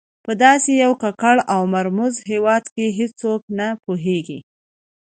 په 0.25 0.31
داسې 0.43 0.71
یو 0.83 0.93
ککړ 1.03 1.37
او 1.53 1.61
مرموز 1.75 2.15
هېواد 2.31 2.63
کې 2.73 2.95
هېڅوک 2.99 3.41
نه 3.59 3.67
پوهېږي. 3.83 4.39